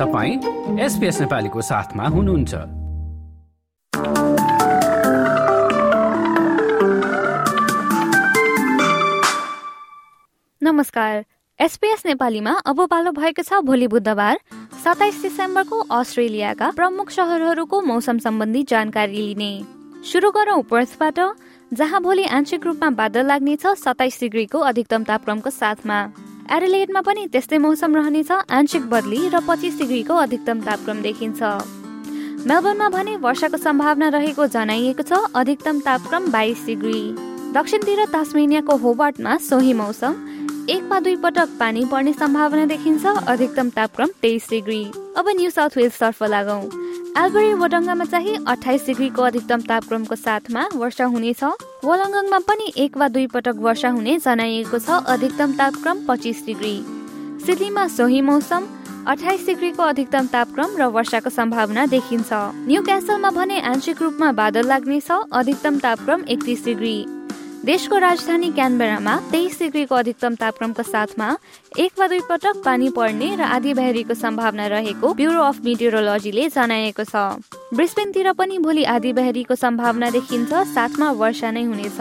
तपाईँ 0.00 0.78
एसपिएस 0.80 1.20
नेपालीको 1.20 1.60
साथमा 1.60 2.04
हुनुहुन्छ। 2.08 2.54
नमस्कार। 10.62 11.24
एसपीएस 11.58 12.02
नेपालीमा 12.06 12.52
अब 12.66 12.86
पालो 12.86 13.10
भएको 13.12 13.42
छ 13.42 13.60
भोलि 13.64 13.88
बुधबार 13.88 14.38
सताइस 14.84 15.22
डिसेम्बरको 15.22 15.78
अस्ट्रेलियाका 15.90 16.70
प्रमुख 16.70 17.10
सहरहरूको 17.10 17.80
मौसम 17.82 18.18
सम्बन्धी 18.18 18.62
जानकारी 18.68 19.26
लिने। 19.26 19.52
सुरु 20.06 20.30
गरौं 20.30 20.62
पर्थबाट 20.62 21.18
जहाँ 21.72 22.02
भोलि 22.02 22.24
आंशिक 22.30 22.66
रूपमा 22.66 22.90
बादल 22.94 23.26
लाग्नेछ 23.26 23.66
सताइस 23.82 24.20
डिग्रीको 24.20 24.58
अधिकतम 24.70 25.04
तापक्रमको 25.04 25.50
साथमा। 25.50 26.00
एडिलेडमा 26.48 27.00
पनि 27.06 27.26
त्यस्तै 27.32 27.58
मौसम 27.60 27.94
रहनेछ 27.96 28.30
आंशिक 28.58 28.84
बदली 28.88 29.18
र 29.32 29.40
पच्चिस 29.46 29.74
डिग्रीको 29.78 30.14
अधिकतम 30.16 30.60
तापक्रम 30.64 31.02
देखिन्छ। 31.02 31.40
मेलबर्नमा 32.48 32.88
भने 32.88 33.16
वर्षाको 33.20 33.58
सम्भावना 33.58 34.08
रहेको 34.16 34.46
जनाइएको 34.56 35.02
छ 35.02 35.12
अधिकतम 35.36 35.80
तापक्रम 35.84 36.30
बाइस 36.32 36.64
डिग्री। 36.66 37.02
दक्षिणतिर 37.52 38.04
तास्मेनियाको 38.14 38.76
होबार्टमा 38.80 39.36
सोही 39.44 39.72
मौसम 39.76 40.12
एक 40.72 40.88
वा 40.88 41.00
दुई 41.04 41.16
पटक 41.20 41.48
पानी 41.60 41.84
पर्ने 41.92 42.12
सम्भावना 42.16 42.64
देखिन्छ 42.72 43.04
अधिकतम 43.28 43.68
तापक्रम 43.76 44.08
तेइस 44.22 44.48
डिग्री। 44.50 44.82
अब 45.20 45.28
न्यू 45.36 45.50
साउथ 45.50 45.76
वेल्स 45.76 46.00
तर्फ 46.00 46.22
लागौं। 46.32 46.62
एल्बरी 47.16 47.52
वडङ्गामा 47.54 48.04
चाहिँ 48.04 48.36
अठाइस 48.46 48.86
डिग्रीको 48.86 49.22
अधिकतम 49.22 49.60
तापक्रमको 49.68 50.16
साथमा 50.16 50.62
वर्षा 50.74 51.04
हुनेछ 51.04 51.42
वलङ्गङमा 51.84 52.38
पनि 52.38 52.72
एक 52.76 52.96
वा 52.96 53.08
दुई 53.08 53.26
पटक 53.26 53.56
वर्षा 53.56 53.88
हुने 53.88 54.18
जनाइएको 54.18 54.78
छ। 54.78 55.00
अधिकतम 55.08 55.52
तापक्रम 55.52 56.04
पच्चिस 56.08 56.44
डिग्री। 56.46 56.76
सिडनीमा 57.46 57.86
सोही 57.88 58.20
मौसम 58.22 58.66
अठाइस 59.08 59.46
डिग्रीको 59.46 59.82
अधिकतम 59.82 60.26
तापक्रम 60.28 60.76
र 60.76 60.86
वर्षाको 60.92 61.30
सम्भावना 61.30 61.86
देखिन्छ। 61.86 62.30
न्यू 62.68 62.82
क्यासलमा 62.82 63.30
भने 63.30 63.60
आंशिक 63.72 64.02
रूपमा 64.02 64.32
बादल 64.32 64.68
लाग्नेछ। 64.68 65.10
अधिकतम 65.10 65.78
तापक्रम 65.78 66.24
एकतिस 66.28 66.64
डिग्री। 66.64 66.96
देशको 67.64 67.98
राजधानी 67.98 68.50
क्यानबेरामा 68.52 69.14
तेइस 69.30 69.58
डिग्रीको 69.58 69.94
अधिकतम 69.94 70.34
तापक्रमको 70.34 70.82
साथमा 70.82 71.28
एक 71.78 71.98
वा 71.98 72.06
दुई 72.08 72.20
पटक 72.28 72.62
पानी 72.64 72.88
पर्ने 72.94 73.34
र 73.36 73.42
आधी 73.42 73.72
बहरीको 73.74 74.14
सम्भावना 74.14 74.66
रहेको 74.72 75.12
ब्युरो 75.14 75.42
अफ 75.42 75.58
मिटियोरोलोजीले 75.64 76.48
जनाएको 76.48 77.04
छ। 77.04 77.42
ब्रिस्बेनतिर 77.74 78.32
पनि 78.32 78.58
भोलि 78.58 78.84
आधी 78.86 79.12
बहरीको 79.12 79.54
सम्भावना 79.56 80.10
देखिन्छ 80.10 80.52
साथमा 80.70 81.10
वर्षा 81.18 81.50
नै 81.50 81.62
हुनेछ। 81.64 81.98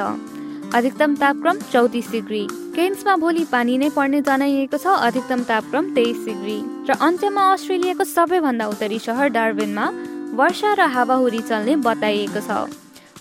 अधिकतम 0.78 1.16
तापक्रम 1.16 1.58
चौतिस 1.74 2.12
डिग्री। 2.12 2.44
केन्समा 2.78 3.16
भोलि 3.18 3.46
पानी 3.52 3.78
नै 3.78 3.90
पर्ने 3.98 4.22
जनाइएको 4.22 4.78
छ 4.78 4.94
अधिकतम 5.10 5.44
तापक्रम 5.50 5.94
तेइस 5.96 6.24
डिग्री। 6.26 6.60
र 6.86 7.02
अन्त्यमा 7.02 7.52
अस्ट्रेलियाको 7.54 8.04
सबैभन्दा 8.06 8.68
उत्तरी 8.68 9.00
सहर 9.02 9.28
डार्बिनमा 9.34 9.90
वर्षा 10.38 10.74
र 10.74 10.88
हावाहुरी 10.94 11.42
चल्ने 11.50 11.76
बताइएको 11.82 12.46
छ। 12.46 12.70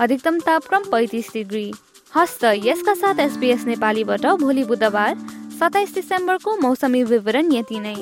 अधिकतम 0.05 0.39
तापक्रम 0.45 0.83
पैँतिस 0.93 1.33
डिग्री। 1.33 1.69
हस्त 2.15 2.45
यसका 2.45 2.95
साथ 2.95 3.19
एसपिएस 3.21 3.65
नेपालीबाट 3.65 4.27
भोलि 4.27 4.65
बुधबार 4.65 5.17
सताइस 5.59 5.95
डिसेम्बरको 5.95 6.57
मौसमी 6.57 7.03
विवरण 7.05 7.53
यति 7.53 7.81
नै। 7.81 7.95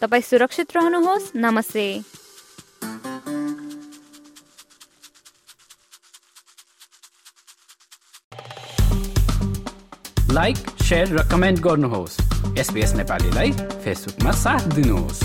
तपाईँ 0.00 0.22
सुरक्षित 0.22 0.76
रहनुहोस्। 0.76 1.30
नमस्ते। 1.36 1.84
लाइक 10.32 10.56
र 10.92 11.28
कमेन्ट 11.30 11.60
गर्नुहोस्। 11.60 12.18
एसपिएस 12.58 12.92
नेपालीलाई 12.94 13.52
फेसबुकमा 13.84 14.32
साथ 14.32 14.72
दिनुहोस्। 14.72 15.24